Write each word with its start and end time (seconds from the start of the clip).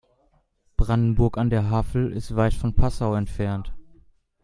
Brandenburg 0.77 1.37
an 1.37 1.51
der 1.51 1.69
Havel 1.69 2.11
ist 2.11 2.35
weit 2.35 2.55
von 2.55 2.73
Passau 2.75 3.13
entfernt 3.13 3.71